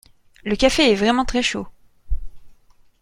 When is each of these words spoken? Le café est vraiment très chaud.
Le 0.43 0.55
café 0.55 0.91
est 0.91 0.95
vraiment 0.95 1.25
très 1.25 1.43
chaud. 1.43 1.67